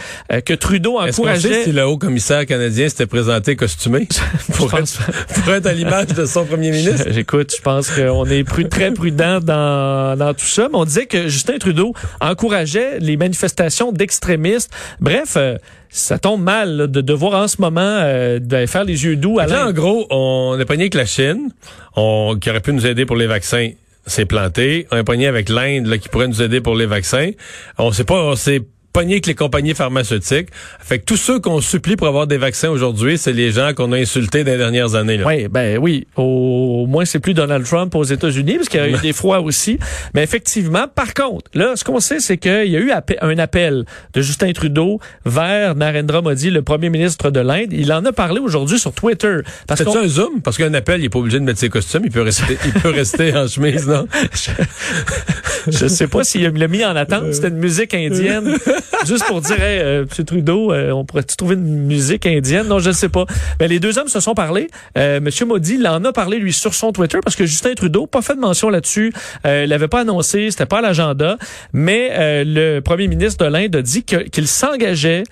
que 0.45 0.53
Trudeau 0.53 0.99
encourageait... 0.99 1.49
Est-ce 1.49 1.63
si 1.65 1.71
le 1.71 1.85
haut 1.85 1.97
commissaire 1.97 2.45
canadien 2.45 2.89
s'était 2.89 3.05
présenté 3.05 3.55
costumé? 3.55 4.07
Pour, 4.53 4.73
être, 4.73 5.65
à 5.65 5.73
l'image 5.73 6.07
de 6.07 6.25
son 6.25 6.45
premier 6.45 6.71
ministre? 6.71 7.07
J'écoute, 7.11 7.53
je 7.55 7.61
pense 7.61 7.89
qu'on 7.89 8.25
est 8.25 8.43
très 8.69 8.91
prudent 8.91 9.39
dans, 9.39 10.17
dans 10.17 10.33
tout 10.33 10.45
ça, 10.45 10.67
mais 10.71 10.77
on 10.77 10.85
disait 10.85 11.05
que 11.05 11.27
Justin 11.27 11.57
Trudeau 11.57 11.93
encourageait 12.19 12.99
les 12.99 13.10
manifestations 13.17 13.91
d'extrémistes. 13.91 14.71
Bref, 14.99 15.33
euh, 15.37 15.57
ça 15.89 16.19
tombe 16.19 16.41
mal 16.41 16.89
de 16.89 17.01
devoir 17.01 17.41
en 17.41 17.47
ce 17.47 17.61
moment 17.61 17.81
euh, 17.81 18.39
faire 18.67 18.83
les 18.83 19.03
yeux 19.03 19.15
doux 19.15 19.39
à 19.39 19.47
Là, 19.47 19.67
en 19.67 19.71
gros, 19.71 20.07
on 20.09 20.57
est 20.59 20.65
pogné 20.65 20.83
avec 20.83 20.95
la 20.95 21.05
Chine, 21.05 21.49
on, 21.95 22.37
qui 22.39 22.49
aurait 22.49 22.61
pu 22.61 22.73
nous 22.73 22.85
aider 22.85 23.05
pour 23.05 23.15
les 23.15 23.27
vaccins. 23.27 23.69
C'est 24.07 24.25
planté. 24.25 24.87
On 24.91 24.97
est 24.97 25.03
pogné 25.03 25.27
avec 25.27 25.49
l'Inde 25.49 25.97
qui 25.99 26.09
pourrait 26.09 26.27
nous 26.27 26.41
aider 26.41 26.59
pour 26.59 26.75
les 26.75 26.87
vaccins. 26.87 27.31
On 27.77 27.91
sait 27.91 28.03
pas, 28.03 28.15
on 28.23 28.35
sait 28.35 28.61
pogné 28.93 29.13
avec 29.13 29.27
les 29.27 29.35
compagnies 29.35 29.73
pharmaceutiques. 29.73 30.49
Fait 30.79 30.99
que 30.99 31.05
tous 31.05 31.17
ceux 31.17 31.39
qu'on 31.39 31.61
supplie 31.61 31.95
pour 31.95 32.07
avoir 32.07 32.27
des 32.27 32.37
vaccins 32.37 32.69
aujourd'hui, 32.69 33.17
c'est 33.17 33.33
les 33.33 33.51
gens 33.51 33.73
qu'on 33.73 33.91
a 33.91 33.97
insultés 33.97 34.43
dans 34.43 34.51
les 34.51 34.57
dernières 34.57 34.95
années. 34.95 35.17
Là. 35.17 35.25
Oui, 35.27 35.47
ben 35.47 35.77
oui. 35.77 36.07
Au, 36.15 36.85
moins, 36.87 37.05
c'est 37.05 37.19
plus 37.19 37.33
Donald 37.33 37.65
Trump 37.65 37.93
aux 37.95 38.03
États-Unis, 38.03 38.55
parce 38.55 38.69
qu'il 38.69 38.79
y 38.79 38.83
a 38.83 38.89
eu 38.89 38.97
des 39.01 39.13
froids 39.13 39.41
aussi. 39.41 39.79
Mais 40.13 40.23
effectivement, 40.23 40.85
par 40.93 41.13
contre, 41.13 41.49
là, 41.53 41.73
ce 41.75 41.83
qu'on 41.83 41.99
sait, 41.99 42.19
c'est 42.19 42.37
qu'il 42.37 42.67
y 42.67 42.75
a 42.75 42.79
eu 42.79 42.91
un 43.21 43.37
appel 43.37 43.85
de 44.13 44.21
Justin 44.21 44.51
Trudeau 44.53 44.99
vers 45.25 45.75
Narendra 45.75 46.21
Modi, 46.21 46.49
le 46.49 46.61
premier 46.61 46.89
ministre 46.89 47.31
de 47.31 47.39
l'Inde. 47.39 47.71
Il 47.71 47.91
en 47.93 48.03
a 48.05 48.11
parlé 48.11 48.39
aujourd'hui 48.39 48.79
sur 48.79 48.93
Twitter. 48.93 49.37
C'est 49.75 49.87
un 49.87 50.07
zoom? 50.07 50.41
Parce 50.41 50.57
qu'un 50.57 50.73
appel, 50.73 51.01
il 51.01 51.05
est 51.05 51.09
pas 51.09 51.19
obligé 51.19 51.39
de 51.39 51.43
mettre 51.43 51.59
ses 51.59 51.69
costumes. 51.69 52.03
Il 52.05 52.11
peut 52.11 52.21
rester, 52.21 52.57
il 52.65 52.73
peut 52.73 52.89
rester 52.89 53.35
en 53.35 53.47
chemise, 53.47 53.87
non? 53.87 54.07
Je, 55.67 55.87
sais 55.87 56.07
pas 56.07 56.23
s'il 56.23 56.43
l'a 56.43 56.67
mis 56.67 56.83
en 56.83 56.95
attente. 56.95 57.33
C'était 57.33 57.49
une 57.49 57.57
musique 57.57 57.93
indienne. 57.93 58.55
Juste 59.05 59.25
pour 59.25 59.41
dire, 59.41 59.61
hey, 59.61 59.79
euh, 59.79 60.05
M. 60.17 60.25
Trudeau, 60.25 60.71
euh, 60.71 60.91
on 60.91 61.05
pourrait 61.05 61.23
trouver 61.23 61.55
une 61.55 61.85
musique 61.85 62.25
indienne? 62.25 62.67
Non, 62.67 62.79
je 62.79 62.89
ne 62.89 62.93
sais 62.93 63.09
pas. 63.09 63.25
Mais 63.59 63.67
les 63.67 63.79
deux 63.79 63.97
hommes 63.97 64.07
se 64.07 64.19
sont 64.19 64.33
parlé. 64.33 64.69
Euh, 64.97 65.17
M. 65.17 65.47
Modi 65.47 65.75
il 65.75 65.87
en 65.87 66.03
a 66.03 66.13
parlé, 66.13 66.39
lui, 66.39 66.53
sur 66.53 66.73
son 66.73 66.91
Twitter, 66.91 67.19
parce 67.23 67.35
que 67.35 67.45
Justin 67.45 67.73
Trudeau, 67.73 68.07
pas 68.07 68.21
fait 68.21 68.35
de 68.35 68.39
mention 68.39 68.69
là-dessus. 68.69 69.13
Euh, 69.45 69.63
il 69.63 69.69
l'avait 69.69 69.87
pas 69.87 70.01
annoncé, 70.01 70.51
c'était 70.51 70.65
pas 70.65 70.79
à 70.79 70.81
l'agenda. 70.81 71.37
Mais 71.73 72.09
euh, 72.11 72.43
le 72.45 72.79
premier 72.81 73.07
ministre 73.07 73.45
de 73.45 73.51
l'Inde 73.51 73.75
a 73.75 73.81
dit 73.81 74.03
qu'il 74.03 74.47
s'engageait 74.47 75.23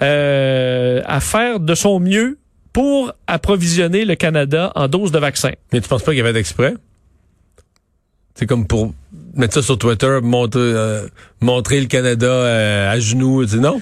à 0.00 1.20
faire 1.20 1.60
de 1.60 1.74
son 1.76 2.00
mieux 2.00 2.38
pour 2.72 3.12
approvisionner 3.26 4.04
le 4.04 4.14
Canada 4.16 4.72
en 4.74 4.88
doses 4.88 5.12
de 5.12 5.18
vaccins. 5.18 5.52
Mais 5.72 5.80
tu 5.80 5.88
penses 5.88 6.02
pas 6.02 6.10
qu'il 6.10 6.18
y 6.18 6.22
avait 6.22 6.32
d'exprès? 6.32 6.74
C'est 8.34 8.46
comme 8.46 8.66
pour 8.66 8.92
mettre 9.34 9.54
ça 9.54 9.62
sur 9.62 9.78
Twitter, 9.78 10.18
montrer, 10.22 10.60
euh, 10.60 11.06
montrer 11.40 11.80
le 11.80 11.86
Canada 11.86 12.26
euh, 12.26 12.92
à 12.92 12.98
genoux. 12.98 13.44
Tu 13.46 13.56
non? 13.56 13.80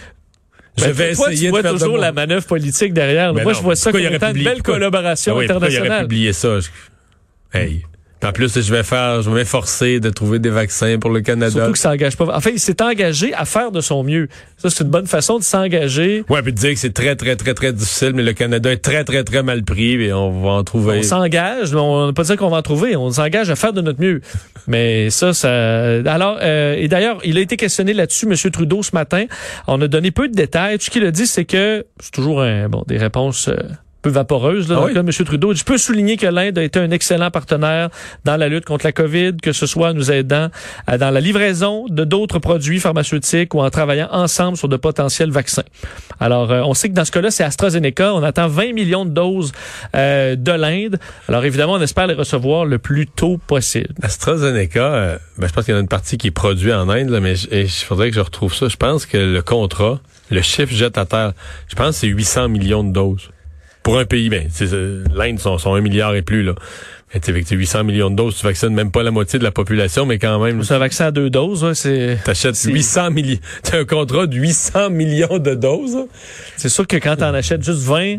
Je 0.76 0.85
ben, 0.85 0.92
vais 0.92 1.11
essayer 1.11 1.47
tu 1.47 1.50
vois 1.50 1.62
toujours 1.62 1.99
la 1.99 2.12
manœuvre 2.12 2.47
politique 2.47 2.92
derrière. 2.92 3.35
moi, 3.35 3.52
je 3.52 3.61
vois 3.61 3.76
ça 3.76 3.92
comme 3.92 4.00
une 4.00 4.19
belle 4.19 4.62
collaboration 4.62 5.38
internationale. 5.38 5.87
il 5.87 5.90
aurait 5.90 6.02
publié 6.02 6.33
ça? 6.33 6.59
Hey. 7.52 7.85
En 8.23 8.33
plus, 8.33 8.61
je 8.61 8.75
vais 8.75 8.83
faire, 8.83 9.23
je 9.23 9.31
vais 9.31 9.37
m'efforcer 9.37 9.99
de 9.99 10.11
trouver 10.11 10.39
des 10.39 10.50
vaccins 10.50 10.99
pour 10.99 11.11
le 11.11 11.23
Canada. 11.23 11.50
Surtout 11.50 11.73
que 11.73 11.79
ça 11.79 11.91
engage 11.91 12.17
pas. 12.17 12.37
En 12.37 12.41
fait, 12.41 12.53
il 12.53 12.61
s'est 12.61 12.83
engagé 12.83 13.33
à 13.33 13.47
faire 13.47 13.73
de 13.73 13.81
son 13.81 14.05
mieux. 14.05 14.29
Ça, 14.59 14.69
c'est 14.69 14.85
une 14.85 14.91
bonne 14.91 15.07
façon 15.07 15.39
de 15.39 15.43
s'engager. 15.43 16.25
Ouais, 16.29 16.43
puis 16.43 16.53
de 16.53 16.59
dire 16.59 16.71
que 16.71 16.79
c'est 16.79 16.93
très, 16.93 17.17
très, 17.17 17.37
très, 17.37 17.55
très 17.55 17.73
difficile, 17.73 18.12
mais 18.15 18.23
le 18.23 18.35
Canada 18.35 18.71
est 18.71 18.83
très, 18.83 19.05
très, 19.05 19.25
très 19.25 19.43
mal 19.43 19.62
pris 19.65 19.95
et 19.95 20.12
on 20.12 20.43
va 20.43 20.50
en 20.50 20.65
trouver. 20.65 20.99
On 20.99 21.03
s'engage, 21.03 21.75
on 21.75 22.09
ne 22.09 22.12
pas 22.12 22.25
dire 22.25 22.37
qu'on 22.37 22.50
va 22.50 22.59
en 22.59 22.62
trouver. 22.62 22.95
On 22.95 23.11
s'engage 23.11 23.49
à 23.49 23.57
faire 23.57 23.73
de 23.73 23.81
notre 23.81 24.03
mieux. 24.03 24.21
mais 24.67 25.09
ça, 25.09 25.33
ça. 25.33 25.50
Alors, 25.50 26.39
euh, 26.43 26.75
et 26.77 26.89
d'ailleurs, 26.89 27.19
il 27.25 27.39
a 27.39 27.41
été 27.41 27.57
questionné 27.57 27.95
là-dessus, 27.95 28.27
M. 28.27 28.50
Trudeau, 28.50 28.83
ce 28.83 28.95
matin. 28.95 29.25
On 29.67 29.81
a 29.81 29.89
donné 29.89 30.11
peu 30.11 30.29
de 30.29 30.35
détails. 30.35 30.77
Ce 30.79 30.91
qu'il 30.91 31.05
a 31.07 31.11
dit, 31.11 31.27
c'est 31.27 31.47
que 31.47 31.87
c'est 31.99 32.12
toujours 32.12 32.43
un, 32.43 32.69
bon, 32.69 32.85
des 32.87 32.99
réponses. 32.99 33.49
Euh, 33.49 33.57
peu 34.00 34.11
vaporeuse. 34.11 34.69
Là, 34.69 34.80
ah 34.83 34.99
M. 34.99 35.11
Trudeau, 35.11 35.54
je 35.54 35.64
peux 35.64 35.78
souligner 35.78 36.16
que 36.16 36.26
l'Inde 36.26 36.59
a 36.59 36.62
été 36.62 36.78
un 36.78 36.90
excellent 36.90 37.30
partenaire 37.30 37.90
dans 38.25 38.37
la 38.37 38.49
lutte 38.49 38.64
contre 38.64 38.87
la 38.87 38.92
COVID, 38.92 39.37
que 39.42 39.52
ce 39.52 39.66
soit 39.66 39.92
nous 39.92 40.11
aidant 40.11 40.49
euh, 40.88 40.99
dans 40.99 41.11
la 41.11 41.21
livraison 41.21 41.87
de 41.88 42.04
d'autres 42.04 42.38
produits 42.38 42.80
pharmaceutiques 42.80 43.54
ou 43.54 43.61
en 43.61 43.71
travaillant 43.71 44.09
ensemble 44.11 44.57
sur 44.57 44.69
de 44.69 44.76
potentiels 44.76 45.30
vaccins. 45.30 45.64
Alors, 46.19 46.50
euh, 46.50 46.62
on 46.62 46.75
sait 46.75 46.88
que 46.88 46.95
dans 46.95 47.04
ce 47.04 47.12
cas-là, 47.12 47.30
c'est 47.30 47.45
AstraZeneca. 47.45 48.14
On 48.14 48.23
attend 48.23 48.49
20 48.49 48.73
millions 48.73 49.04
de 49.04 49.11
doses 49.11 49.52
euh, 49.95 50.37
de 50.37 50.52
l'Inde. 50.52 50.99
Alors, 51.28 51.45
évidemment, 51.45 51.75
on 51.75 51.80
espère 51.80 52.07
les 52.07 52.14
recevoir 52.14 52.64
le 52.64 52.78
plus 52.78 53.07
tôt 53.07 53.38
possible. 53.47 53.95
AstraZeneca, 54.02 55.19
ben, 55.38 55.47
je 55.47 55.52
pense 55.52 55.64
qu'il 55.64 55.73
y 55.73 55.75
en 55.75 55.78
a 55.78 55.83
une 55.83 55.88
partie 55.88 56.19
qui 56.19 56.28
est 56.28 56.33
produite 56.33 56.73
en 56.73 56.88
Inde, 56.88 57.11
là, 57.11 57.21
mais 57.21 57.35
il 57.38 57.69
faudrait 57.69 58.11
que 58.11 58.16
je 58.16 58.21
retrouve 58.21 58.54
ça. 58.54 58.69
Je 58.69 58.76
pense 58.76 59.07
que 59.07 59.19
le 59.19 59.42
contrat, 59.42 60.00
le 60.30 60.42
chiffre 60.42 60.73
jette 60.73 60.99
à 60.99 61.07
terre, 61.07 61.33
je 61.69 61.75
pense 61.75 61.97
que 61.97 62.00
c'est 62.00 62.07
800 62.07 62.49
millions 62.49 62.85
de 62.85 62.92
doses 62.92 63.30
pour 63.82 63.99
un 63.99 64.04
pays, 64.04 64.28
ben, 64.28 64.49
l'Inde 65.14 65.38
sont, 65.38 65.58
sont 65.58 65.75
un 65.75 65.80
milliard 65.80 66.14
et 66.14 66.22
plus, 66.22 66.42
là. 66.42 66.54
Avec 67.12 67.49
800 67.49 67.82
millions 67.82 68.08
de 68.08 68.14
doses, 68.14 68.37
tu 68.37 68.46
vaccines 68.46 68.72
même 68.72 68.92
pas 68.92 69.02
la 69.02 69.10
moitié 69.10 69.40
de 69.40 69.44
la 69.44 69.50
population, 69.50 70.06
mais 70.06 70.20
quand 70.20 70.38
même. 70.38 70.62
C'est 70.62 70.75
un 70.75 70.78
vaccin 70.78 71.06
à 71.06 71.10
deux 71.10 71.28
doses, 71.28 71.72
c'est. 71.72 72.18
T'achètes 72.25 72.56
800 72.62 73.10
millions. 73.10 73.38
T'as 73.64 73.80
un 73.80 73.84
contrat 73.84 74.28
de 74.28 74.37
800 74.37 74.90
millions 74.90 75.38
de 75.38 75.54
doses. 75.54 76.06
C'est 76.56 76.68
sûr 76.68 76.87
que 76.87 76.96
quand 76.96 77.16
t'en 77.16 77.34
achètes 77.34 77.64
juste 77.64 77.82
20, 77.82 78.18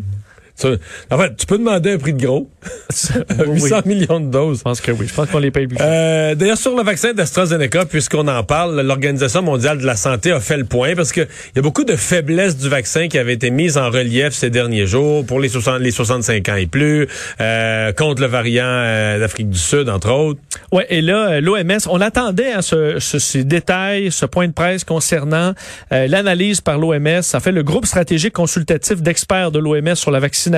en 1.10 1.18
fait, 1.18 1.36
tu 1.36 1.46
peux 1.46 1.58
demander 1.58 1.92
un 1.92 1.98
prix 1.98 2.12
de 2.14 2.24
gros. 2.24 2.48
800 3.46 3.80
millions 3.86 4.20
de 4.20 4.26
doses. 4.26 4.58
Je 4.58 4.62
pense 4.62 4.80
que 4.80 4.92
oui. 4.92 5.06
Je 5.08 5.14
pense 5.14 5.28
qu'on 5.28 5.38
les 5.38 5.50
paye 5.50 5.66
plus. 5.66 5.78
Euh, 5.80 6.34
D'ailleurs, 6.34 6.58
sur 6.58 6.76
le 6.76 6.82
vaccin 6.82 7.12
d'AstraZeneca, 7.12 7.86
puisqu'on 7.86 8.28
en 8.28 8.42
parle, 8.44 8.80
l'Organisation 8.80 9.42
mondiale 9.42 9.78
de 9.78 9.86
la 9.86 9.96
santé 9.96 10.30
a 10.30 10.40
fait 10.40 10.56
le 10.56 10.64
point 10.64 10.94
parce 10.94 11.12
qu'il 11.12 11.26
y 11.56 11.58
a 11.58 11.62
beaucoup 11.62 11.84
de 11.84 11.96
faiblesses 11.96 12.56
du 12.56 12.68
vaccin 12.68 13.08
qui 13.08 13.18
avaient 13.18 13.34
été 13.34 13.50
mises 13.50 13.76
en 13.76 13.90
relief 13.90 14.32
ces 14.32 14.50
derniers 14.50 14.86
jours 14.86 15.24
pour 15.26 15.40
les, 15.40 15.48
60, 15.48 15.80
les 15.80 15.90
65 15.90 16.48
ans 16.48 16.56
et 16.56 16.66
plus, 16.66 17.08
euh, 17.40 17.92
contre 17.92 18.22
le 18.22 18.28
variant 18.28 18.64
euh, 18.66 19.18
d'Afrique 19.18 19.50
du 19.50 19.58
Sud, 19.58 19.88
entre 19.88 20.12
autres. 20.12 20.40
Ouais, 20.70 20.86
et 20.90 21.02
là, 21.02 21.40
l'OMS, 21.40 21.78
on 21.88 22.00
attendait 22.00 22.52
hein, 22.52 22.62
ce, 22.62 22.98
ce, 22.98 23.18
ces 23.18 23.44
détails, 23.44 24.12
ce 24.12 24.26
point 24.26 24.46
de 24.46 24.52
presse 24.52 24.84
concernant 24.84 25.54
l'analyse 25.90 26.60
par 26.60 26.78
l'OMS. 26.78 27.22
Ça 27.22 27.40
fait 27.40 27.52
le 27.52 27.62
groupe 27.62 27.86
stratégique 27.86 28.32
consultatif 28.32 29.02
d'experts 29.02 29.50
de 29.50 29.58
l'OMS 29.58 29.94
sur 29.94 30.10
la 30.10 30.20
vaccination 30.20 30.51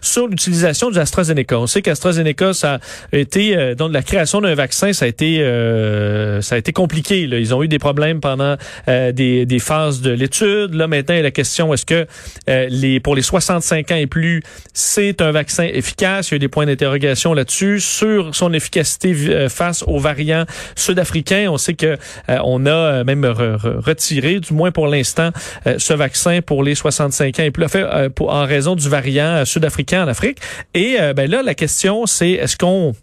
sur 0.00 0.26
l'utilisation 0.28 0.90
de 0.90 0.98
AstraZeneca. 0.98 1.58
On 1.58 1.66
sait 1.66 1.82
qu'AstraZeneca, 1.82 2.52
ça 2.54 2.78
a 3.12 3.16
été, 3.16 3.56
euh, 3.56 3.74
donc 3.74 3.92
la 3.92 4.02
création 4.02 4.40
d'un 4.40 4.54
vaccin, 4.54 4.92
ça 4.92 5.04
a 5.04 5.08
été, 5.08 5.40
euh, 5.40 6.40
ça 6.40 6.54
a 6.54 6.58
été 6.58 6.72
compliqué. 6.72 7.26
Là. 7.26 7.38
Ils 7.38 7.54
ont 7.54 7.62
eu 7.62 7.68
des 7.68 7.78
problèmes 7.78 8.20
pendant 8.20 8.56
euh, 8.88 9.12
des, 9.12 9.46
des, 9.46 9.58
phases 9.58 10.00
de 10.00 10.10
l'étude. 10.10 10.74
Là, 10.74 10.86
maintenant, 10.86 11.20
la 11.20 11.30
question, 11.30 11.72
est-ce 11.72 11.86
que 11.86 12.06
les, 12.46 13.00
pour 13.00 13.14
les 13.14 13.22
65 13.22 13.90
ans 13.92 13.96
et 13.96 14.06
plus, 14.06 14.42
c'est 14.72 15.20
un 15.20 15.32
vaccin 15.32 15.64
efficace? 15.64 16.28
Il 16.28 16.32
y 16.32 16.34
a 16.34 16.36
eu 16.36 16.38
des 16.40 16.48
points 16.48 16.66
d'interrogation 16.66 17.34
là-dessus 17.34 17.80
sur 17.80 18.34
son 18.34 18.52
efficacité 18.52 19.14
face 19.48 19.84
aux 19.86 19.98
variants 19.98 20.44
sud-africains. 20.76 21.48
On 21.50 21.58
sait 21.58 21.74
que 21.74 21.96
on 22.28 22.66
a 22.66 23.04
même 23.04 23.24
retiré, 23.24 24.40
du 24.40 24.52
moins 24.52 24.70
pour 24.70 24.86
l'instant, 24.86 25.30
ce 25.78 25.94
vaccin 25.94 26.40
pour 26.42 26.62
les 26.62 26.74
65 26.74 27.38
ans 27.38 27.42
et 27.42 27.50
plus, 27.50 27.68
fait, 27.68 28.08
pour, 28.10 28.32
en 28.32 28.44
raison 28.44 28.74
du 28.74 28.88
variant 28.88 29.13
euh, 29.22 29.44
sud-africain 29.44 30.04
en 30.04 30.08
Afrique. 30.08 30.38
Et 30.74 30.96
euh, 31.00 31.12
ben 31.14 31.30
là, 31.30 31.42
la 31.42 31.54
question, 31.54 32.06
c'est 32.06 32.30
est-ce 32.30 32.56
qu'on 32.56 32.94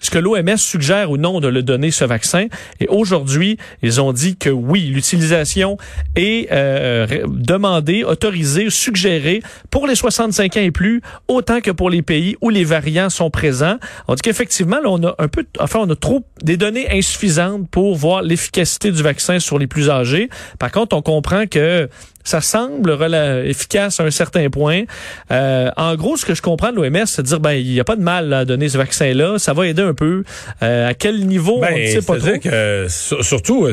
est-ce 0.00 0.10
que 0.10 0.18
l'OMS 0.18 0.56
suggère 0.56 1.10
ou 1.10 1.16
non 1.16 1.40
de 1.40 1.48
le 1.48 1.62
donner 1.62 1.90
ce 1.90 2.04
vaccin? 2.04 2.46
Et 2.80 2.88
aujourd'hui, 2.88 3.56
ils 3.82 4.00
ont 4.00 4.12
dit 4.12 4.36
que 4.36 4.50
oui, 4.50 4.82
l'utilisation 4.82 5.78
est 6.16 6.48
euh, 6.52 7.24
demandée, 7.26 8.04
autorisée, 8.04 8.68
suggérée 8.68 9.42
pour 9.70 9.86
les 9.86 9.94
65 9.94 10.56
ans 10.56 10.60
et 10.60 10.70
plus, 10.70 11.02
autant 11.28 11.60
que 11.60 11.70
pour 11.70 11.88
les 11.88 12.02
pays 12.02 12.36
où 12.40 12.50
les 12.50 12.64
variants 12.64 13.10
sont 13.10 13.30
présents. 13.30 13.78
On 14.08 14.14
dit 14.14 14.22
qu'effectivement, 14.22 14.78
on 14.84 15.02
a 15.04 15.14
un 15.18 15.28
peu, 15.28 15.44
enfin, 15.60 15.80
on 15.82 15.90
a 15.90 15.96
trop 15.96 16.24
des 16.42 16.56
données 16.56 16.90
insuffisantes 16.90 17.68
pour 17.70 17.94
voir 17.94 18.22
l'efficacité 18.22 18.90
du 18.90 19.02
vaccin 19.02 19.38
sur 19.38 19.58
les 19.58 19.66
plus 19.66 19.88
âgés. 19.88 20.28
Par 20.58 20.72
contre, 20.72 20.96
on 20.96 21.02
comprend 21.02 21.46
que 21.46 21.88
ça 22.24 22.40
semble 22.40 22.96
efficace 23.44 24.00
à 24.00 24.04
un 24.04 24.10
certain 24.10 24.48
point. 24.50 24.84
Euh, 25.30 25.70
en 25.76 25.94
gros, 25.94 26.16
ce 26.16 26.24
que 26.24 26.34
je 26.34 26.42
comprends 26.42 26.72
de 26.72 26.76
l'OMS, 26.76 27.06
c'est 27.06 27.22
de 27.22 27.26
dire 27.26 27.40
ben 27.40 27.52
il 27.52 27.70
n'y 27.70 27.80
a 27.80 27.84
pas 27.84 27.96
de 27.96 28.02
mal 28.02 28.32
à 28.32 28.44
donner 28.44 28.68
ce 28.68 28.78
vaccin-là, 28.78 29.38
ça 29.38 29.52
va 29.52 29.66
aider 29.66 29.82
un 29.82 29.94
peu. 29.94 30.24
Euh, 30.62 30.88
à 30.88 30.94
quel 30.94 31.26
niveau 31.26 31.60
ben, 31.60 31.74
on 31.74 31.78
ne 31.78 31.86
sait 31.86 32.02
pas 32.02 32.18
trop. 32.18 32.38
Que, 32.38 32.86
surtout 32.88 33.66
euh, 33.66 33.72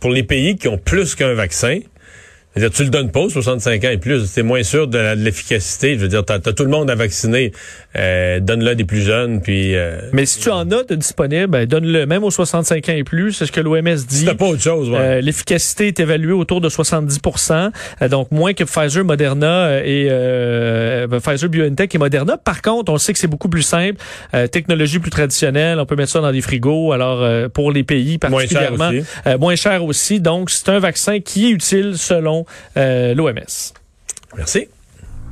pour 0.00 0.10
les 0.10 0.22
pays 0.24 0.56
qui 0.56 0.68
ont 0.68 0.78
plus 0.78 1.14
qu'un 1.14 1.34
vaccin, 1.34 1.78
-dire, 2.60 2.70
tu 2.70 2.84
le 2.84 2.90
donnes 2.90 3.10
pas 3.10 3.28
65 3.28 3.84
ans 3.84 3.90
et 3.90 3.96
plus, 3.96 4.26
c'est 4.26 4.42
moins 4.42 4.62
sûr 4.62 4.86
de 4.86 5.14
l'efficacité. 5.14 5.94
Je 5.94 6.00
veux 6.00 6.08
dire, 6.08 6.24
tu 6.24 6.32
as, 6.32 6.38
tout 6.38 6.64
le 6.64 6.70
monde 6.70 6.90
à 6.90 6.94
vacciner. 6.94 7.52
Euh, 7.96 8.40
donne-le 8.40 8.74
des 8.74 8.84
plus 8.84 9.02
jeunes, 9.02 9.40
puis... 9.40 9.74
Euh, 9.74 10.00
Mais 10.12 10.26
si 10.26 10.40
tu 10.40 10.50
en 10.50 10.70
as 10.70 10.84
de 10.84 10.94
disponible, 10.94 11.46
ben, 11.46 11.66
donne-le 11.66 12.06
même 12.06 12.24
aux 12.24 12.30
65 12.30 12.88
ans 12.88 12.92
et 12.92 13.04
plus. 13.04 13.32
C'est 13.32 13.46
ce 13.46 13.52
que 13.52 13.60
l'OMS 13.60 13.82
dit. 14.06 14.24
C'est 14.26 14.34
pas 14.34 14.46
autre 14.46 14.62
chose, 14.62 14.90
ouais. 14.90 14.98
euh, 14.98 15.20
L'efficacité 15.20 15.88
est 15.88 16.00
évaluée 16.00 16.32
autour 16.32 16.60
de 16.60 16.68
70% 16.68 17.70
euh, 18.02 18.08
donc 18.08 18.30
moins 18.30 18.52
que 18.52 18.64
Pfizer, 18.64 19.04
Moderna 19.04 19.84
et 19.84 20.08
ben, 20.08 21.20
Pfizer, 21.20 21.48
BioNTech 21.48 21.94
et 21.94 21.98
Moderna. 21.98 22.36
Par 22.36 22.62
contre, 22.62 22.92
on 22.92 22.98
sait 22.98 23.12
que 23.12 23.18
c'est 23.18 23.26
beaucoup 23.26 23.48
plus 23.48 23.62
simple. 23.62 23.96
technologie 24.50 24.98
plus 24.98 25.10
traditionnelle, 25.10 25.78
on 25.78 25.86
peut 25.86 25.96
mettre 25.96 26.12
ça 26.12 26.20
dans 26.20 26.32
des 26.32 26.40
frigos. 26.40 26.92
Alors, 26.92 27.48
pour 27.50 27.72
les 27.72 27.82
pays 27.82 28.18
particulièrement... 28.18 28.90
Moins 28.90 28.92
cher 28.92 29.04
aussi. 29.26 29.38
moins 29.38 29.56
cher 29.56 29.84
aussi. 29.84 30.20
Donc, 30.20 30.50
c'est 30.50 30.68
un 30.68 30.78
vaccin 30.78 31.20
qui 31.20 31.46
est 31.46 31.50
utile 31.50 31.96
selon 31.96 32.41
euh, 32.76 33.14
l'OMS. 33.14 33.72
Merci. 34.36 34.68